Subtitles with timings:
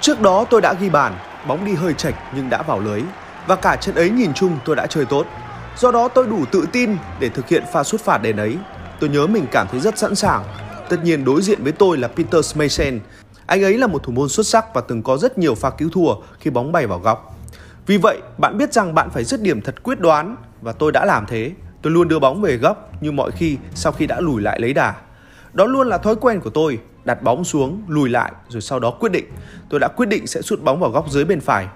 [0.00, 1.14] Trước đó tôi đã ghi bàn,
[1.46, 3.02] bóng đi hơi chệch nhưng đã vào lưới.
[3.46, 5.26] Và cả trận ấy nhìn chung tôi đã chơi tốt.
[5.76, 8.56] Do đó tôi đủ tự tin để thực hiện pha sút phạt đền ấy.
[9.00, 10.44] Tôi nhớ mình cảm thấy rất sẵn sàng.
[10.88, 13.00] Tất nhiên đối diện với tôi là Peter Smeisen.
[13.46, 15.90] Anh ấy là một thủ môn xuất sắc và từng có rất nhiều pha cứu
[15.92, 17.36] thua khi bóng bay vào góc.
[17.86, 21.04] Vì vậy, bạn biết rằng bạn phải dứt điểm thật quyết đoán và tôi đã
[21.04, 21.52] làm thế.
[21.82, 24.72] Tôi luôn đưa bóng về góc như mọi khi sau khi đã lùi lại lấy
[24.72, 24.94] đà.
[25.52, 26.78] Đó luôn là thói quen của tôi,
[27.08, 29.24] đặt bóng xuống, lùi lại rồi sau đó quyết định.
[29.68, 31.66] Tôi đã quyết định sẽ sút bóng vào góc dưới bên phải.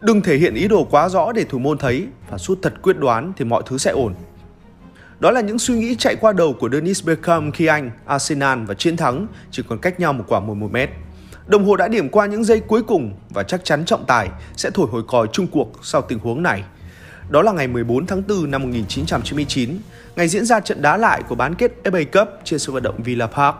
[0.00, 2.98] Đừng thể hiện ý đồ quá rõ để thủ môn thấy và sút thật quyết
[2.98, 4.14] đoán thì mọi thứ sẽ ổn.
[5.20, 8.74] Đó là những suy nghĩ chạy qua đầu của Dennis Beckham khi anh, Arsenal và
[8.74, 10.90] chiến thắng chỉ còn cách nhau một quả 11 mét.
[11.46, 14.70] Đồng hồ đã điểm qua những giây cuối cùng và chắc chắn trọng tài sẽ
[14.74, 16.64] thổi hồi còi chung cuộc sau tình huống này.
[17.30, 19.78] Đó là ngày 14 tháng 4 năm 1999,
[20.16, 23.02] ngày diễn ra trận đá lại của bán kết FA Cup trên sân vận động
[23.02, 23.56] Villa Park.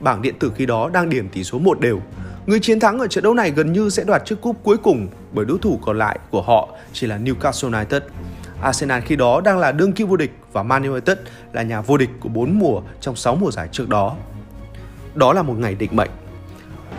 [0.00, 2.00] Bảng điện tử khi đó đang điểm tỷ số 1 đều.
[2.46, 5.08] Người chiến thắng ở trận đấu này gần như sẽ đoạt chiếc cúp cuối cùng
[5.32, 8.02] bởi đối thủ còn lại của họ chỉ là Newcastle United.
[8.62, 11.18] Arsenal khi đó đang là đương kim vô địch và Man United
[11.52, 14.14] là nhà vô địch của 4 mùa trong 6 mùa giải trước đó.
[15.14, 16.10] Đó là một ngày định mệnh.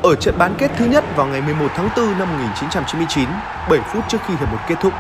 [0.04, 3.30] Ở trận bán kết thứ nhất vào ngày 11 tháng 4 năm 1999,
[3.70, 4.94] 7 phút trước khi hiệp một kết thúc,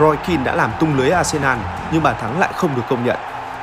[0.00, 1.58] Roy Keane đã làm tung lưới Arsenal
[1.92, 3.16] nhưng bàn thắng lại không được công nhận.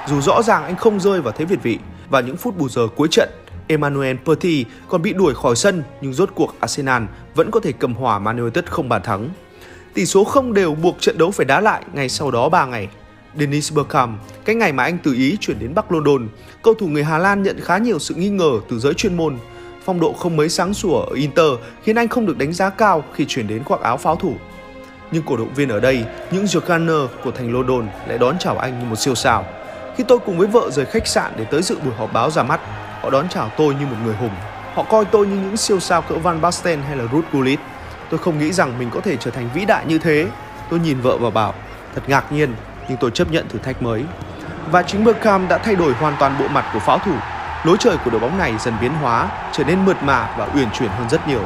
[0.08, 2.82] Dù rõ ràng anh không rơi vào thế việt vị và những phút bù giờ
[2.96, 3.30] cuối trận,
[3.68, 7.04] Emmanuel Petit còn bị đuổi khỏi sân nhưng rốt cuộc Arsenal
[7.36, 9.30] vẫn có thể cầm hòa Man United không bàn thắng.
[9.94, 12.90] Tỷ số không đều buộc trận đấu phải đá lại ngay sau đó 3 ngày.
[13.40, 16.28] Dennis Bergkamp, cái ngày mà anh tự ý chuyển đến Bắc London,
[16.64, 19.38] cầu thủ người Hà Lan nhận khá nhiều sự nghi ngờ từ giới chuyên môn.
[19.86, 21.52] Phong độ không mấy sáng sủa ở Inter
[21.84, 24.34] khiến anh không được đánh giá cao khi chuyển đến khoác áo pháo thủ.
[25.12, 28.80] Nhưng cổ động viên ở đây, những Jokaner của thành London lại đón chào anh
[28.80, 29.46] như một siêu sao.
[29.98, 32.44] Khi tôi cùng với vợ rời khách sạn để tới dự buổi họp báo ra
[32.44, 32.62] mắt,
[33.02, 34.36] họ đón chào tôi như một người hùng.
[34.74, 37.60] Họ coi tôi như những siêu sao cỡ Van Basten hay là Ruud Gullit.
[38.10, 40.28] Tôi không nghĩ rằng mình có thể trở thành vĩ đại như thế.
[40.70, 41.54] Tôi nhìn vợ và bảo,
[41.96, 42.54] thật ngạc nhiên,
[42.90, 44.04] nhưng tôi chấp nhận thử thách mới.
[44.72, 47.14] Và chính Bergkamp đã thay đổi hoàn toàn bộ mặt của pháo thủ.
[47.64, 50.68] Lối chơi của đội bóng này dần biến hóa, trở nên mượt mà và uyển
[50.72, 51.42] chuyển hơn rất nhiều.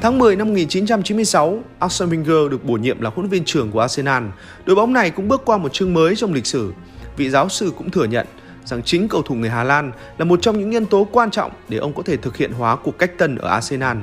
[0.00, 4.24] Tháng 10 năm 1996, Arsene Wenger được bổ nhiệm là huấn viên trưởng của Arsenal.
[4.64, 6.72] Đội bóng này cũng bước qua một chương mới trong lịch sử.
[7.16, 8.26] Vị giáo sư cũng thừa nhận
[8.64, 11.52] rằng chính cầu thủ người Hà Lan là một trong những nhân tố quan trọng
[11.68, 13.96] để ông có thể thực hiện hóa cuộc cách tân ở Arsenal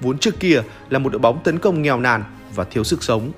[0.00, 2.24] vốn trước kia là một đội bóng tấn công nghèo nàn
[2.54, 3.32] và thiếu sức sống.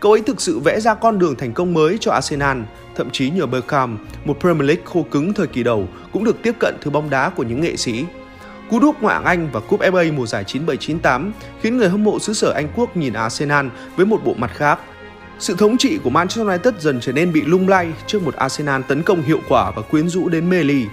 [0.00, 2.58] Cậu ấy thực sự vẽ ra con đường thành công mới cho Arsenal,
[2.96, 6.54] thậm chí nhờ Beckham, một Premier League khô cứng thời kỳ đầu, cũng được tiếp
[6.60, 8.04] cận thứ bóng đá của những nghệ sĩ.
[8.70, 11.30] Cú đúp ngoại hạng Anh và cúp FA mùa giải 97-98
[11.60, 14.78] khiến người hâm mộ xứ sở Anh Quốc nhìn Arsenal với một bộ mặt khác.
[15.40, 18.82] Sự thống trị của Manchester United dần trở nên bị lung lay trước một Arsenal
[18.88, 20.86] tấn công hiệu quả và quyến rũ đến mê ly.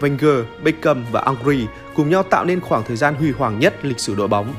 [0.00, 4.00] Wenger, Beckham và Angri cùng nhau tạo nên khoảng thời gian huy hoàng nhất lịch
[4.00, 4.54] sử đội bóng.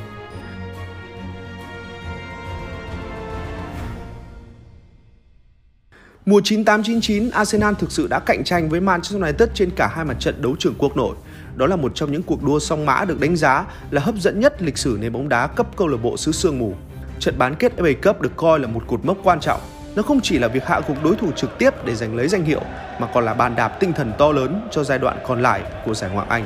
[6.25, 10.17] Mùa 98-99, Arsenal thực sự đã cạnh tranh với Manchester United trên cả hai mặt
[10.19, 11.15] trận đấu trường quốc nội.
[11.55, 14.39] Đó là một trong những cuộc đua song mã được đánh giá là hấp dẫn
[14.39, 16.75] nhất lịch sử nền bóng đá cấp câu lạc bộ xứ sương mù.
[17.19, 19.59] Trận bán kết e FA Cup được coi là một cột mốc quan trọng.
[19.95, 22.45] Nó không chỉ là việc hạ gục đối thủ trực tiếp để giành lấy danh
[22.45, 22.61] hiệu,
[22.99, 25.93] mà còn là bàn đạp tinh thần to lớn cho giai đoạn còn lại của
[25.93, 26.43] giải Ngoại Anh.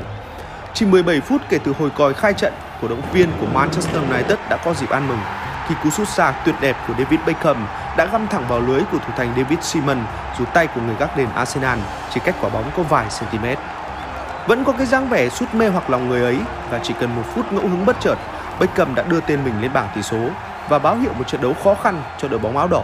[0.73, 4.37] Chỉ 17 phút kể từ hồi còi khai trận, cổ động viên của Manchester United
[4.49, 5.19] đã có dịp ăn mừng
[5.71, 7.67] khi cú sút xa tuyệt đẹp của David Beckham
[7.97, 10.03] đã găm thẳng vào lưới của thủ thành David Seaman
[10.39, 11.79] dù tay của người gác đền Arsenal
[12.13, 13.45] chỉ cách quả bóng có vài cm.
[14.47, 16.37] Vẫn có cái dáng vẻ sút mê hoặc lòng người ấy
[16.69, 18.15] và chỉ cần một phút ngẫu hứng bất chợt,
[18.59, 20.29] Beckham đã đưa tên mình lên bảng tỷ số
[20.69, 22.83] và báo hiệu một trận đấu khó khăn cho đội bóng áo đỏ.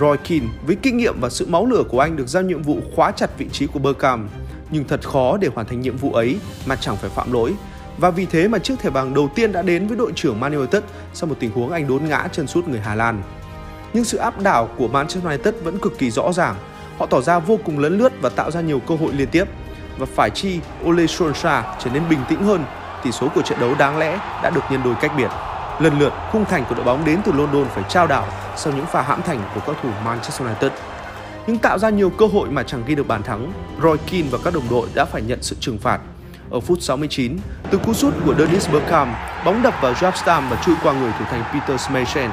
[0.00, 2.78] Roy Keane với kinh nghiệm và sự máu lửa của anh được giao nhiệm vụ
[2.96, 4.30] khóa chặt vị trí của Bergkamp
[4.70, 7.54] nhưng thật khó để hoàn thành nhiệm vụ ấy mà chẳng phải phạm lỗi.
[7.98, 10.52] Và vì thế mà chiếc thẻ vàng đầu tiên đã đến với đội trưởng Man
[10.52, 10.82] United
[11.14, 13.22] sau một tình huống anh đốn ngã chân sút người Hà Lan.
[13.92, 16.54] Nhưng sự áp đảo của Manchester United vẫn cực kỳ rõ ràng.
[16.98, 19.44] Họ tỏ ra vô cùng lấn lướt và tạo ra nhiều cơ hội liên tiếp.
[19.98, 22.64] Và phải chi Ole Solskjaer trở nên bình tĩnh hơn,
[23.04, 25.28] tỷ số của trận đấu đáng lẽ đã được nhân đôi cách biệt.
[25.80, 28.26] Lần lượt, khung thành của đội bóng đến từ London phải trao đảo
[28.56, 30.72] sau những pha hãm thành của các thủ Manchester United
[31.46, 33.52] nhưng tạo ra nhiều cơ hội mà chẳng ghi được bàn thắng.
[33.82, 36.00] Roy Keane và các đồng đội đã phải nhận sự trừng phạt.
[36.50, 37.36] Ở phút 69,
[37.70, 41.24] từ cú sút của Dennis Bergkamp, bóng đập vào Jobstam và chui qua người thủ
[41.30, 42.30] thành Peter Schmeichel.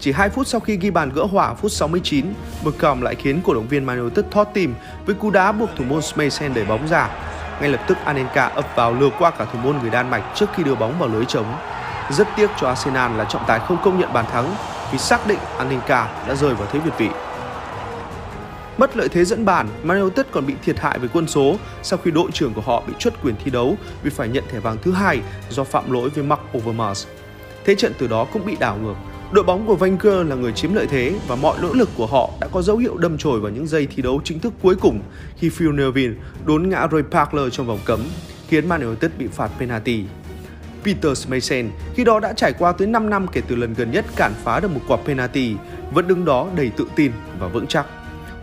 [0.00, 2.26] Chỉ 2 phút sau khi ghi bàn gỡ hỏa phút 69,
[2.64, 4.74] Bergkamp lại khiến cổ động viên Man United thót tim
[5.06, 7.08] với cú đá buộc thủ môn Schmeichel đẩy bóng ra.
[7.60, 10.46] Ngay lập tức Anelka ập vào lừa qua cả thủ môn người Đan Mạch trước
[10.54, 11.56] khi đưa bóng vào lưới trống.
[12.10, 14.54] Rất tiếc cho Arsenal là trọng tài không công nhận bàn thắng
[14.92, 17.08] vì xác định Anelka đã rơi vào thế việt vị.
[18.78, 21.98] Mất lợi thế dẫn bàn, Man United còn bị thiệt hại về quân số sau
[22.04, 24.76] khi đội trưởng của họ bị truất quyền thi đấu vì phải nhận thẻ vàng
[24.82, 25.20] thứ hai
[25.50, 27.06] do phạm lỗi với Mark Overmars.
[27.64, 28.94] Thế trận từ đó cũng bị đảo ngược.
[29.32, 32.30] Đội bóng của Wenger là người chiếm lợi thế và mọi nỗ lực của họ
[32.40, 35.00] đã có dấu hiệu đâm chồi vào những giây thi đấu chính thức cuối cùng
[35.36, 36.14] khi Phil Neville
[36.44, 38.00] đốn ngã Roy Parker trong vòng cấm,
[38.48, 40.04] khiến Man United bị phạt penalty.
[40.84, 44.04] Peter Smeisen khi đó đã trải qua tới 5 năm kể từ lần gần nhất
[44.16, 45.54] cản phá được một quả penalty,
[45.92, 47.86] vẫn đứng đó đầy tự tin và vững chắc.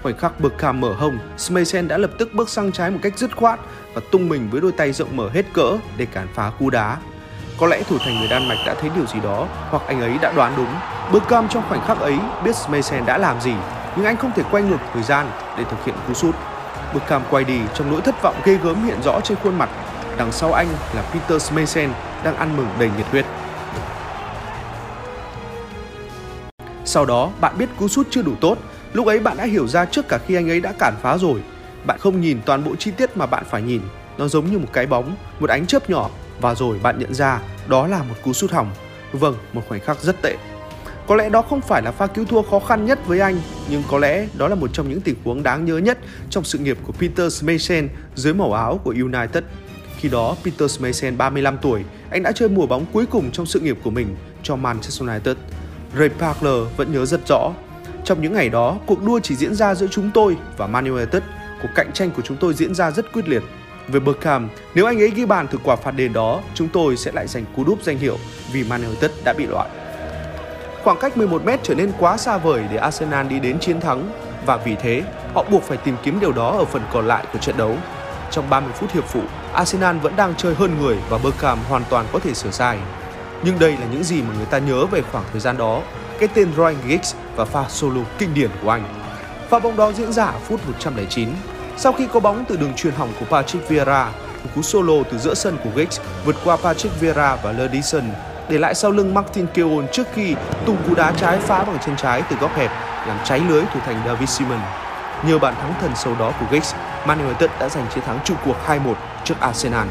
[0.02, 3.36] Khoảnh khắc Bergkamp mở hông, Smeisen đã lập tức bước sang trái một cách dứt
[3.36, 3.60] khoát
[3.94, 6.98] và tung mình với đôi tay rộng mở hết cỡ để cản phá cú đá.
[7.58, 10.18] Có lẽ thủ thành người Đan Mạch đã thấy điều gì đó hoặc anh ấy
[10.22, 10.76] đã đoán đúng.
[11.12, 13.54] Bergkamp trong khoảnh khắc ấy biết Schmeichel đã làm gì,
[13.96, 16.36] nhưng anh không thể quay ngược thời gian để thực hiện cú sút.
[16.94, 19.70] Bergkamp quay đi trong nỗi thất vọng ghê gớm hiện rõ trên khuôn mặt.
[20.18, 21.90] Đằng sau anh là Peter Schmeichel
[22.24, 23.26] đang ăn mừng đầy nhiệt huyết.
[26.86, 28.58] Sau đó, bạn biết cú sút chưa đủ tốt.
[28.94, 31.40] Lúc ấy bạn đã hiểu ra trước cả khi anh ấy đã cản phá rồi.
[31.86, 33.82] Bạn không nhìn toàn bộ chi tiết mà bạn phải nhìn.
[34.18, 36.10] Nó giống như một cái bóng, một ánh chớp nhỏ
[36.42, 38.72] và rồi bạn nhận ra đó là một cú sút hỏng.
[39.14, 40.36] Vâng, một khoảnh khắc rất tệ.
[41.08, 43.84] Có lẽ đó không phải là pha cứu thua khó khăn nhất với anh, nhưng
[43.90, 45.98] có lẽ đó là một trong những tình huống đáng nhớ nhất
[46.30, 47.86] trong sự nghiệp của Peter Schmeichel
[48.16, 49.44] dưới màu áo của United.
[49.98, 53.60] Khi đó, Peter Schmeichel 35 tuổi, anh đã chơi mùa bóng cuối cùng trong sự
[53.60, 55.38] nghiệp của mình cho Manchester United.
[55.98, 57.52] Ray Parker vẫn nhớ rất rõ.
[58.06, 61.24] Trong những ngày đó, cuộc đua chỉ diễn ra giữa chúng tôi và Man United.
[61.62, 63.44] Cuộc cạnh tranh của chúng tôi diễn ra rất quyết liệt.
[63.88, 67.12] Về Bergkamp, nếu anh ấy ghi bàn từ quả phạt đền đó, chúng tôi sẽ
[67.12, 68.18] lại giành cú đúp danh hiệu
[68.52, 69.70] vì Man United đã bị loại.
[70.84, 74.10] Khoảng cách 11 mét trở nên quá xa vời để Arsenal đi đến chiến thắng
[74.46, 75.04] và vì thế
[75.34, 77.76] họ buộc phải tìm kiếm điều đó ở phần còn lại của trận đấu.
[78.32, 79.22] Trong 30 phút hiệp phụ,
[79.54, 82.78] Arsenal vẫn đang chơi hơn người và Bergkamp hoàn toàn có thể sửa sai.
[83.44, 85.82] Nhưng đây là những gì mà người ta nhớ về khoảng thời gian đó,
[86.20, 88.84] cái tên Ryan Giggs và pha solo kinh điển của anh.
[89.50, 91.30] Pha bóng đó diễn ra ở phút 109.
[91.78, 94.12] Sau khi có bóng từ đường truyền hỏng của Patrick Vieira,
[94.56, 98.04] cú solo từ giữa sân của Giggs vượt qua Patrick Vieira và Ledison
[98.50, 100.36] để lại sau lưng Martin Keown trước khi
[100.66, 102.72] tung cú đá trái phá bằng chân trái từ góc hẹp
[103.08, 104.60] làm cháy lưới thủ thành David Simon.
[105.28, 106.74] Nhờ bàn thắng thần sâu đó của Giggs,
[107.06, 108.94] Man United đã giành chiến thắng chung cuộc 2-1
[109.24, 109.88] trước Arsenal.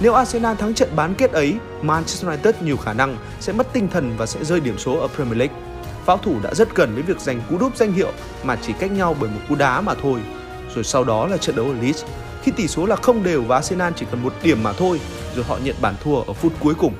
[0.00, 3.88] Nếu Arsenal thắng trận bán kết ấy, Manchester United nhiều khả năng sẽ mất tinh
[3.88, 5.54] thần và sẽ rơi điểm số ở Premier League.
[6.04, 8.12] Pháo thủ đã rất gần với việc giành cú đúp danh hiệu
[8.42, 10.20] mà chỉ cách nhau bởi một cú đá mà thôi.
[10.74, 12.04] Rồi sau đó là trận đấu ở Leeds,
[12.42, 15.00] khi tỷ số là không đều và Arsenal chỉ cần một điểm mà thôi,
[15.36, 16.94] rồi họ nhận bàn thua ở phút cuối cùng.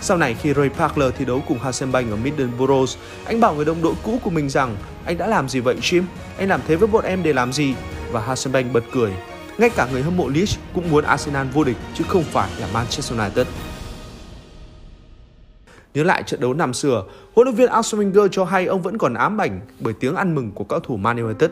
[0.00, 2.90] Sau này khi Ray Parkler thi đấu cùng Hasenbank ở Middlesbrough,
[3.24, 6.02] anh bảo người đồng đội cũ của mình rằng anh đã làm gì vậy Jim?
[6.38, 7.74] Anh làm thế với bọn em để làm gì?
[8.10, 9.12] Và Hasenbank bật cười.
[9.58, 12.68] Ngay cả người hâm mộ Leeds cũng muốn Arsenal vô địch chứ không phải là
[12.72, 13.46] Manchester United.
[15.94, 17.04] Nhớ lại trận đấu năm xưa,
[17.34, 20.34] huấn luyện viên Arsene Wenger cho hay ông vẫn còn ám ảnh bởi tiếng ăn
[20.34, 21.50] mừng của các thủ Man United.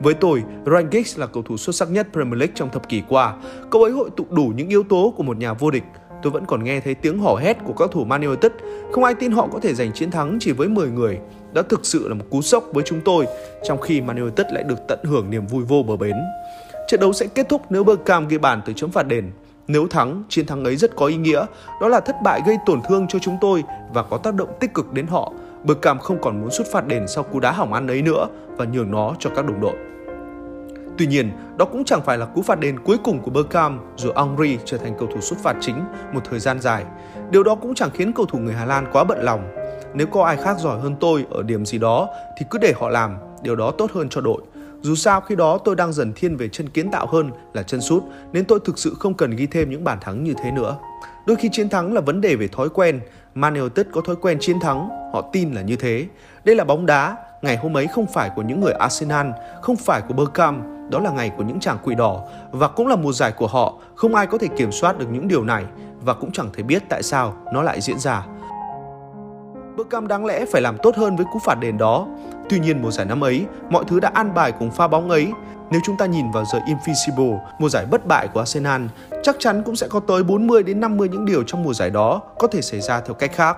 [0.00, 3.02] Với tôi, Ryan Giggs là cầu thủ xuất sắc nhất Premier League trong thập kỷ
[3.08, 3.34] qua.
[3.70, 5.84] Cậu ấy hội tụ đủ những yếu tố của một nhà vô địch.
[6.22, 8.52] Tôi vẫn còn nghe thấy tiếng hò hét của các thủ Man United.
[8.92, 11.18] Không ai tin họ có thể giành chiến thắng chỉ với 10 người.
[11.52, 13.26] Đó thực sự là một cú sốc với chúng tôi,
[13.64, 16.14] trong khi Man United lại được tận hưởng niềm vui vô bờ bến.
[16.88, 19.30] Trận đấu sẽ kết thúc nếu Bergkamp ghi bàn từ chấm phạt đền.
[19.68, 21.46] Nếu thắng, chiến thắng ấy rất có ý nghĩa.
[21.80, 23.64] Đó là thất bại gây tổn thương cho chúng tôi
[23.94, 25.32] và có tác động tích cực đến họ.
[25.64, 28.26] Bergkamp không còn muốn xuất phạt đền sau cú đá hỏng ăn ấy nữa
[28.56, 29.74] và nhường nó cho các đồng đội.
[30.98, 34.10] Tuy nhiên, đó cũng chẳng phải là cú phạt đền cuối cùng của Bergkamp dù
[34.16, 36.84] Henry trở thành cầu thủ xuất phạt chính một thời gian dài.
[37.30, 39.54] Điều đó cũng chẳng khiến cầu thủ người Hà Lan quá bận lòng.
[39.94, 42.88] Nếu có ai khác giỏi hơn tôi ở điểm gì đó thì cứ để họ
[42.88, 44.42] làm, điều đó tốt hơn cho đội.
[44.84, 47.80] Dù sao khi đó tôi đang dần thiên về chân kiến tạo hơn là chân
[47.80, 50.76] sút nên tôi thực sự không cần ghi thêm những bàn thắng như thế nữa.
[51.26, 53.00] Đôi khi chiến thắng là vấn đề về thói quen.
[53.34, 56.06] Man United có thói quen chiến thắng, họ tin là như thế.
[56.44, 59.26] Đây là bóng đá, ngày hôm ấy không phải của những người Arsenal,
[59.62, 62.96] không phải của Bergkamp, đó là ngày của những chàng quỷ đỏ và cũng là
[62.96, 65.64] mùa giải của họ, không ai có thể kiểm soát được những điều này
[66.00, 68.26] và cũng chẳng thể biết tại sao nó lại diễn ra.
[69.76, 72.06] Beckham đáng lẽ phải làm tốt hơn với cú phạt đền đó.
[72.48, 75.32] Tuy nhiên mùa giải năm ấy, mọi thứ đã an bài cùng pha bóng ấy.
[75.70, 78.82] Nếu chúng ta nhìn vào giờ Invincible, mùa giải bất bại của Arsenal,
[79.22, 82.22] chắc chắn cũng sẽ có tới 40 đến 50 những điều trong mùa giải đó
[82.38, 83.56] có thể xảy ra theo cách khác.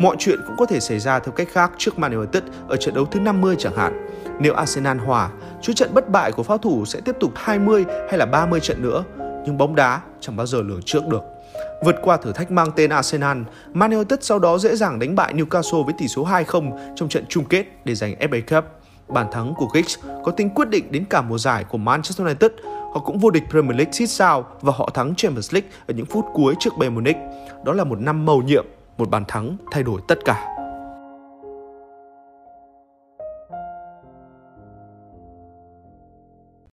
[0.00, 2.94] Mọi chuyện cũng có thể xảy ra theo cách khác trước Man United ở trận
[2.94, 4.06] đấu thứ 50 chẳng hạn.
[4.40, 5.30] Nếu Arsenal hòa,
[5.62, 8.82] chuỗi trận bất bại của pháo thủ sẽ tiếp tục 20 hay là 30 trận
[8.82, 9.04] nữa.
[9.46, 11.33] Nhưng bóng đá chẳng bao giờ lường trước được.
[11.82, 13.38] Vượt qua thử thách mang tên Arsenal,
[13.72, 17.24] Man United sau đó dễ dàng đánh bại Newcastle với tỷ số 2-0 trong trận
[17.28, 18.64] chung kết để giành FA Cup.
[19.08, 22.50] Bàn thắng của Giggs có tính quyết định đến cả mùa giải của Manchester United.
[22.94, 26.06] Họ cũng vô địch Premier League xít sao và họ thắng Champions League ở những
[26.06, 27.16] phút cuối trước Bayern Munich.
[27.64, 28.66] Đó là một năm màu nhiệm,
[28.98, 30.53] một bàn thắng thay đổi tất cả.